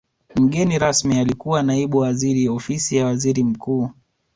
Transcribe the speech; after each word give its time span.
mgeni 0.35 0.79
rasmi 0.79 1.17
alikuwa 1.19 1.63
naibu 1.63 1.97
waziri 1.97 2.49
ofisi 2.49 2.95
ya 2.95 3.05
waziri 3.05 3.43
mkuu 3.43 3.89